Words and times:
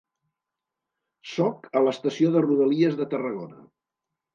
Soc 1.33 1.69
a 1.75 1.85
l'Estació 1.85 2.35
de 2.39 2.45
rodalies 2.49 3.01
de 3.05 3.13
Tarragona. 3.17 3.67